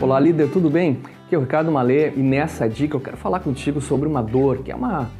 Olá, 0.00 0.20
líder, 0.20 0.48
tudo 0.52 0.70
bem? 0.70 1.00
Aqui 1.26 1.34
é 1.34 1.38
o 1.38 1.40
Ricardo 1.40 1.72
Malê 1.72 2.12
e 2.12 2.20
nessa 2.20 2.68
dica 2.68 2.96
eu 2.96 3.00
quero 3.00 3.16
falar 3.16 3.40
contigo 3.40 3.80
sobre 3.80 4.06
uma 4.06 4.22
dor, 4.22 4.58
que 4.58 4.70
é 4.70 4.74
uma 4.76 5.10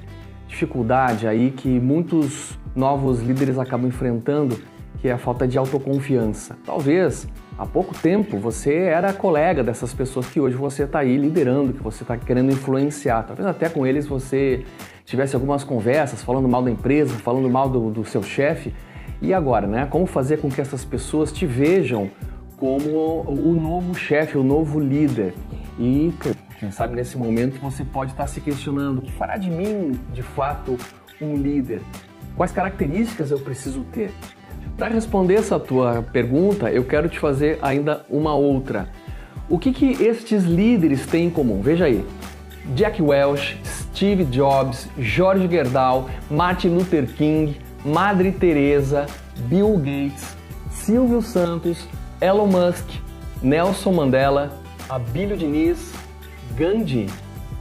dificuldade 0.47 1.27
aí 1.27 1.51
que 1.51 1.69
muitos 1.69 2.57
novos 2.77 3.21
líderes 3.21 3.59
acabam 3.59 3.89
enfrentando, 3.89 4.57
que 5.01 5.09
é 5.09 5.13
a 5.13 5.19
falta 5.19 5.49
de 5.49 5.59
autoconfiança. 5.59 6.57
Talvez 6.65 7.27
há 7.59 7.67
pouco 7.67 7.93
tempo 7.93 8.39
você 8.39 8.73
era 8.73 9.13
colega 9.13 9.65
dessas 9.65 9.93
pessoas 9.93 10.29
que 10.29 10.39
hoje 10.39 10.55
você 10.55 10.85
está 10.85 11.01
aí 11.01 11.17
liderando, 11.17 11.73
que 11.73 11.83
você 11.83 12.05
está 12.05 12.17
querendo 12.17 12.53
influenciar. 12.53 13.25
Talvez 13.25 13.49
até 13.49 13.69
com 13.69 13.85
eles 13.85 14.07
você 14.07 14.65
tivesse 15.05 15.35
algumas 15.35 15.65
conversas 15.65 16.23
falando 16.23 16.49
mal 16.49 16.63
da 16.63 16.71
empresa, 16.71 17.13
falando 17.15 17.51
mal 17.51 17.69
do, 17.69 17.91
do 17.91 18.05
seu 18.05 18.23
chefe. 18.23 18.73
E 19.21 19.35
agora, 19.35 19.67
né? 19.67 19.87
Como 19.91 20.07
fazer 20.07 20.37
com 20.37 20.49
que 20.49 20.61
essas 20.61 20.85
pessoas 20.85 21.33
te 21.33 21.45
vejam 21.47 22.09
como 22.59 23.23
o 23.27 23.55
novo 23.55 23.95
chefe, 23.95 24.37
o 24.37 24.43
novo 24.43 24.79
líder. 24.79 25.35
E 25.79 26.13
quem 26.59 26.71
sabe 26.71 26.97
nesse 26.97 27.17
momento 27.17 27.61
você 27.61 27.85
pode 27.85 28.11
estar 28.13 28.27
se 28.27 28.41
questionando: 28.41 28.99
o 28.99 29.03
que 29.03 29.13
fará 29.13 29.37
de 29.37 29.51
mim, 29.51 29.99
de 30.13 30.23
fato, 30.23 30.77
um 31.21 31.37
líder? 31.37 31.81
Quais 32.37 32.53
características 32.53 33.31
eu 33.31 33.39
preciso 33.39 33.85
ter? 33.93 34.13
Para 34.77 34.95
responder 34.95 35.35
essa 35.35 35.59
tua 35.59 36.03
pergunta, 36.03 36.71
eu 36.71 36.85
quero 36.85 37.09
te 37.09 37.19
fazer 37.19 37.59
ainda 37.63 38.05
uma 38.09 38.35
outra. 38.35 38.89
O 39.49 39.59
que, 39.59 39.73
que 39.73 40.05
estes 40.05 40.45
líderes 40.45 41.07
têm 41.07 41.27
em 41.27 41.31
comum? 41.31 41.61
Veja 41.61 41.87
aí. 41.87 42.05
Jack 42.75 43.01
Welch, 43.01 43.59
Steve 43.65 44.25
Jobs, 44.25 44.89
George 44.99 45.49
Gerdau, 45.49 46.09
Martin 46.31 46.69
Luther 46.69 47.07
King, 47.07 47.57
Madre 47.85 48.31
Teresa, 48.31 49.07
Bill 49.49 49.77
Gates, 49.79 50.37
Silvio 50.71 51.23
Santos, 51.23 51.89
Elon 52.21 52.47
Musk, 52.47 52.89
Nelson 53.41 53.93
Mandela, 53.93 54.51
Abílio 54.89 55.37
Diniz, 55.37 55.93
Gandhi 56.57 57.07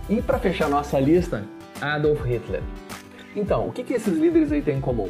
e, 0.09 0.21
para 0.21 0.39
fechar 0.39 0.67
nossa 0.67 0.99
lista, 0.99 1.43
Adolf 1.79 2.23
Hitler. 2.25 2.61
Então, 3.35 3.67
o 3.67 3.71
que, 3.71 3.83
que 3.83 3.93
esses 3.93 4.17
líderes 4.17 4.51
aí 4.51 4.61
têm 4.61 4.77
em 4.77 4.81
comum? 4.81 5.09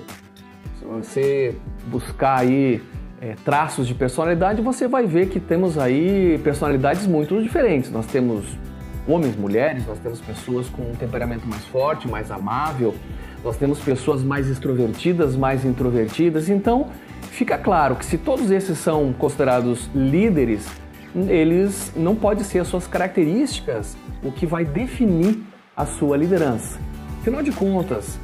Se 0.77 0.85
você 0.85 1.55
buscar 1.87 2.39
aí 2.39 2.83
é, 3.21 3.35
traços 3.45 3.87
de 3.87 3.93
personalidade, 3.93 4.61
você 4.61 4.87
vai 4.87 5.05
ver 5.05 5.29
que 5.29 5.39
temos 5.39 5.77
aí 5.77 6.37
personalidades 6.43 7.07
muito 7.07 7.41
diferentes. 7.41 7.89
Nós 7.89 8.05
temos 8.05 8.45
homens, 9.07 9.37
mulheres, 9.37 9.87
nós 9.87 9.97
temos 9.99 10.19
pessoas 10.19 10.67
com 10.67 10.81
um 10.81 10.95
temperamento 10.95 11.47
mais 11.47 11.63
forte, 11.65 12.07
mais 12.07 12.29
amável, 12.29 12.93
nós 13.43 13.55
temos 13.55 13.79
pessoas 13.79 14.21
mais 14.21 14.49
extrovertidas, 14.49 15.37
mais 15.37 15.63
introvertidas. 15.63 16.49
Então, 16.49 16.89
Fica 17.37 17.55
claro 17.55 17.95
que 17.95 18.03
se 18.03 18.17
todos 18.17 18.49
esses 18.49 18.79
são 18.79 19.13
considerados 19.13 19.91
líderes, 19.93 20.65
eles 21.13 21.93
não 21.95 22.15
podem 22.15 22.43
ser 22.43 22.57
as 22.57 22.67
suas 22.67 22.87
características 22.87 23.95
o 24.23 24.31
que 24.31 24.47
vai 24.47 24.65
definir 24.65 25.43
a 25.75 25.85
sua 25.85 26.17
liderança. 26.17 26.79
Afinal 27.21 27.43
de 27.43 27.51
contas, 27.51 28.17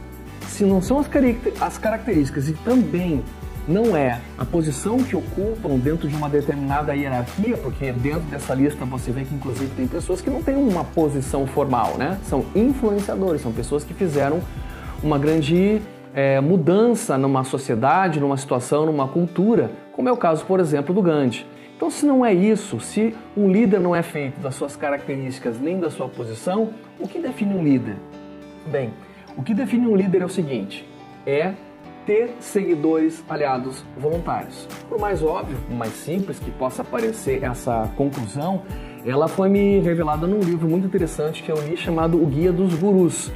se 0.47 0.63
não 0.63 0.81
são 0.81 0.97
as 0.97 1.77
características 1.77 2.49
e 2.49 2.53
também 2.53 3.23
não 3.67 3.95
é 3.95 4.19
a 4.35 4.43
posição 4.45 4.97
que 4.97 5.15
ocupam 5.15 5.77
dentro 5.77 6.07
de 6.07 6.15
uma 6.15 6.27
determinada 6.27 6.95
hierarquia, 6.95 7.55
porque 7.57 7.91
dentro 7.91 8.21
dessa 8.31 8.55
lista 8.55 8.83
você 8.83 9.11
vê 9.11 9.25
que 9.25 9.35
inclusive 9.35 9.71
tem 9.75 9.85
pessoas 9.85 10.21
que 10.21 10.29
não 10.31 10.41
têm 10.41 10.55
uma 10.55 10.83
posição 10.83 11.45
formal, 11.45 11.99
né? 11.99 12.17
São 12.27 12.43
influenciadores, 12.55 13.43
são 13.43 13.51
pessoas 13.51 13.83
que 13.83 13.93
fizeram 13.93 14.41
uma 15.03 15.19
grande 15.19 15.79
é, 16.13 16.39
mudança 16.39 17.17
numa 17.17 17.43
sociedade, 17.43 18.19
numa 18.19 18.37
situação, 18.37 18.85
numa 18.85 19.07
cultura, 19.07 19.71
como 19.91 20.07
é 20.07 20.11
o 20.11 20.17
caso, 20.17 20.45
por 20.45 20.59
exemplo, 20.59 20.93
do 20.93 21.01
Gandhi. 21.01 21.45
Então, 21.75 21.89
se 21.89 22.05
não 22.05 22.25
é 22.25 22.33
isso, 22.33 22.79
se 22.79 23.15
um 23.35 23.51
líder 23.51 23.79
não 23.79 23.95
é 23.95 24.01
feito 24.01 24.39
das 24.39 24.55
suas 24.55 24.75
características 24.75 25.59
nem 25.59 25.79
da 25.79 25.89
sua 25.89 26.07
posição, 26.07 26.69
o 26.99 27.07
que 27.07 27.19
define 27.19 27.53
um 27.55 27.63
líder? 27.63 27.97
Bem, 28.67 28.93
o 29.35 29.43
que 29.43 29.53
define 29.53 29.87
um 29.87 29.95
líder 29.95 30.21
é 30.21 30.25
o 30.25 30.29
seguinte: 30.29 30.87
é 31.25 31.53
ter 32.05 32.35
seguidores 32.39 33.23
aliados 33.27 33.83
voluntários. 33.97 34.67
Por 34.87 34.99
mais 34.99 35.23
óbvio, 35.23 35.57
mais 35.71 35.93
simples 35.93 36.39
que 36.39 36.51
possa 36.51 36.83
parecer 36.83 37.43
essa 37.43 37.89
conclusão, 37.97 38.61
ela 39.05 39.27
foi 39.27 39.49
me 39.49 39.79
revelada 39.79 40.27
num 40.27 40.39
livro 40.39 40.67
muito 40.69 40.85
interessante 40.85 41.43
que 41.43 41.51
eu 41.51 41.57
li 41.67 41.75
chamado 41.75 42.21
O 42.21 42.25
Guia 42.25 42.51
dos 42.51 42.73
Gurus. 42.75 43.31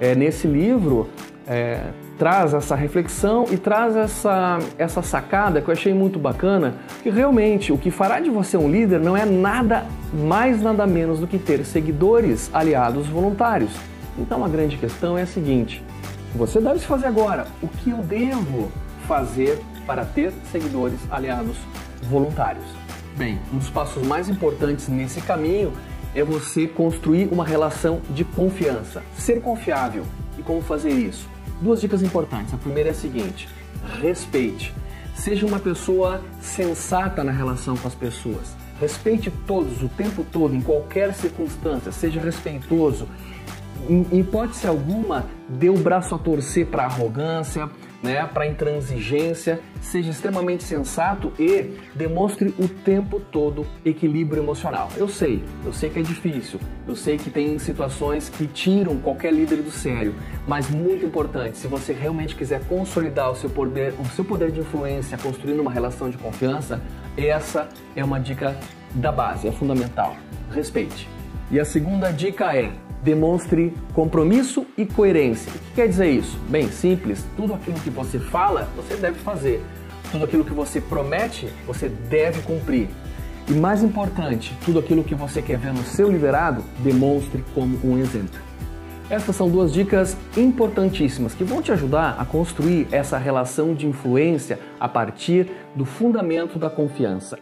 É, 0.00 0.16
nesse 0.16 0.48
livro, 0.48 1.08
é, 1.46 1.90
traz 2.18 2.54
essa 2.54 2.74
reflexão 2.74 3.46
e 3.50 3.56
traz 3.56 3.96
essa, 3.96 4.58
essa 4.78 5.02
sacada 5.02 5.60
que 5.60 5.68
eu 5.68 5.72
achei 5.72 5.92
muito 5.92 6.18
bacana, 6.18 6.74
que 7.02 7.10
realmente 7.10 7.72
o 7.72 7.78
que 7.78 7.90
fará 7.90 8.20
de 8.20 8.30
você 8.30 8.56
um 8.56 8.70
líder 8.70 9.00
não 9.00 9.16
é 9.16 9.24
nada 9.24 9.84
mais, 10.12 10.62
nada 10.62 10.86
menos 10.86 11.18
do 11.18 11.26
que 11.26 11.38
ter 11.38 11.64
seguidores 11.64 12.50
aliados 12.52 13.06
voluntários. 13.06 13.72
Então 14.18 14.44
a 14.44 14.48
grande 14.48 14.76
questão 14.76 15.16
é 15.16 15.22
a 15.22 15.26
seguinte: 15.26 15.82
você 16.34 16.60
deve 16.60 16.78
se 16.78 16.86
fazer 16.86 17.06
agora. 17.06 17.46
O 17.62 17.68
que 17.68 17.90
eu 17.90 17.98
devo 17.98 18.70
fazer 19.06 19.58
para 19.86 20.04
ter 20.04 20.32
seguidores 20.50 21.00
aliados 21.10 21.56
voluntários? 22.02 22.64
Bem, 23.16 23.38
um 23.52 23.58
dos 23.58 23.68
passos 23.68 24.06
mais 24.06 24.28
importantes 24.28 24.88
nesse 24.88 25.20
caminho 25.20 25.72
é 26.14 26.22
você 26.22 26.66
construir 26.66 27.28
uma 27.32 27.44
relação 27.44 28.00
de 28.10 28.24
confiança, 28.24 29.02
ser 29.16 29.40
confiável. 29.40 30.04
E 30.38 30.42
como 30.42 30.62
fazer 30.62 30.90
isso? 30.90 31.28
Duas 31.60 31.80
dicas 31.80 32.02
importantes. 32.02 32.52
A 32.54 32.56
primeira 32.56 32.90
é 32.90 32.92
a 32.92 32.94
seguinte: 32.94 33.48
respeite. 34.00 34.74
Seja 35.14 35.46
uma 35.46 35.58
pessoa 35.58 36.22
sensata 36.40 37.22
na 37.22 37.32
relação 37.32 37.76
com 37.76 37.86
as 37.86 37.94
pessoas. 37.94 38.56
Respeite 38.80 39.30
todos 39.46 39.82
o 39.82 39.88
tempo 39.88 40.26
todo, 40.32 40.54
em 40.54 40.60
qualquer 40.60 41.14
circunstância. 41.14 41.92
Seja 41.92 42.20
respeitoso. 42.20 43.06
Em 43.88 44.20
hipótese 44.20 44.66
alguma, 44.66 45.26
dê 45.48 45.68
o 45.68 45.76
braço 45.76 46.14
a 46.14 46.18
torcer 46.18 46.66
para 46.66 46.84
arrogância, 46.84 47.68
né, 48.02 48.26
para 48.26 48.46
intransigência, 48.46 49.60
seja 49.80 50.10
extremamente 50.10 50.64
sensato 50.64 51.32
e 51.38 51.78
demonstre 51.94 52.54
o 52.58 52.68
tempo 52.68 53.20
todo 53.20 53.66
equilíbrio 53.84 54.42
emocional. 54.42 54.88
Eu 54.96 55.08
sei, 55.08 55.42
eu 55.64 55.72
sei 55.72 55.90
que 55.90 56.00
é 56.00 56.02
difícil, 56.02 56.58
eu 56.86 56.96
sei 56.96 57.16
que 57.16 57.30
tem 57.30 57.58
situações 57.58 58.28
que 58.28 58.46
tiram 58.46 58.98
qualquer 58.98 59.32
líder 59.32 59.62
do 59.62 59.70
sério, 59.70 60.14
mas 60.46 60.68
muito 60.68 61.06
importante, 61.06 61.58
se 61.58 61.68
você 61.68 61.92
realmente 61.92 62.34
quiser 62.34 62.60
consolidar 62.66 63.30
o 63.30 63.36
seu 63.36 63.48
poder, 63.48 63.94
o 63.98 64.04
seu 64.06 64.24
poder 64.24 64.50
de 64.50 64.60
influência, 64.60 65.16
construindo 65.16 65.60
uma 65.60 65.70
relação 65.70 66.10
de 66.10 66.18
confiança, 66.18 66.82
essa 67.16 67.68
é 67.94 68.04
uma 68.04 68.18
dica 68.18 68.56
da 68.94 69.12
base, 69.12 69.46
é 69.46 69.52
fundamental. 69.52 70.16
Respeite. 70.50 71.08
E 71.50 71.60
a 71.60 71.64
segunda 71.64 72.10
dica 72.10 72.56
é 72.56 72.72
demonstre 73.02 73.74
compromisso 73.92 74.64
e 74.76 74.86
coerência. 74.86 75.50
O 75.50 75.58
que 75.58 75.74
quer 75.74 75.88
dizer 75.88 76.10
isso? 76.10 76.38
Bem, 76.48 76.70
simples. 76.70 77.24
Tudo 77.36 77.54
aquilo 77.54 77.78
que 77.80 77.90
você 77.90 78.18
fala, 78.18 78.68
você 78.76 78.96
deve 78.96 79.18
fazer. 79.18 79.62
Tudo 80.10 80.24
aquilo 80.24 80.44
que 80.44 80.52
você 80.52 80.80
promete, 80.80 81.48
você 81.66 81.88
deve 81.88 82.42
cumprir. 82.42 82.88
E 83.48 83.52
mais 83.52 83.82
importante, 83.82 84.56
tudo 84.64 84.78
aquilo 84.78 85.02
que 85.02 85.14
você 85.14 85.42
quer 85.42 85.58
ver 85.58 85.72
no 85.72 85.82
seu 85.82 86.10
liderado, 86.10 86.62
demonstre 86.78 87.44
como 87.54 87.78
um 87.84 87.98
exemplo. 87.98 88.40
Essas 89.10 89.34
são 89.34 89.50
duas 89.50 89.72
dicas 89.72 90.16
importantíssimas 90.36 91.34
que 91.34 91.44
vão 91.44 91.60
te 91.60 91.72
ajudar 91.72 92.16
a 92.18 92.24
construir 92.24 92.86
essa 92.92 93.18
relação 93.18 93.74
de 93.74 93.86
influência 93.86 94.58
a 94.78 94.88
partir 94.88 95.50
do 95.74 95.84
fundamento 95.84 96.58
da 96.58 96.70
confiança. 96.70 97.38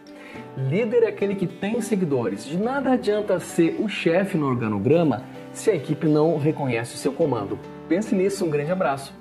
Líder 0.57 1.03
é 1.03 1.07
aquele 1.07 1.35
que 1.35 1.47
tem 1.47 1.79
seguidores. 1.79 2.45
De 2.45 2.57
nada 2.57 2.91
adianta 2.91 3.39
ser 3.39 3.77
o 3.79 3.87
chefe 3.87 4.37
no 4.37 4.47
organograma 4.47 5.23
se 5.53 5.69
a 5.69 5.75
equipe 5.75 6.07
não 6.07 6.37
reconhece 6.37 6.95
o 6.95 6.97
seu 6.97 7.11
comando. 7.11 7.59
Pense 7.87 8.15
nisso, 8.15 8.45
um 8.45 8.49
grande 8.49 8.71
abraço 8.71 9.13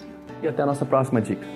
e 0.43 0.49
até 0.49 0.63
a 0.63 0.67
nossa 0.67 0.85
próxima 0.85 1.21
dica. 1.21 1.47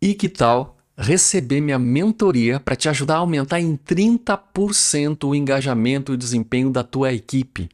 E 0.00 0.14
que 0.14 0.28
tal 0.28 0.76
receber 0.96 1.60
minha 1.60 1.78
mentoria 1.78 2.60
para 2.60 2.76
te 2.76 2.88
ajudar 2.88 3.16
a 3.16 3.18
aumentar 3.18 3.60
em 3.60 3.76
30% 3.76 5.28
o 5.28 5.34
engajamento 5.34 6.12
e 6.12 6.14
o 6.14 6.16
desempenho 6.16 6.70
da 6.70 6.84
tua 6.84 7.12
equipe? 7.12 7.68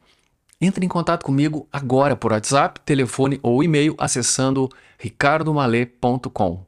Entre 0.63 0.85
em 0.85 0.87
contato 0.87 1.25
comigo 1.25 1.67
agora 1.73 2.15
por 2.15 2.31
WhatsApp, 2.31 2.79
telefone 2.85 3.37
ou 3.43 3.61
e-mail 3.61 3.95
acessando 3.97 4.69
ricardomale.com. 4.97 6.65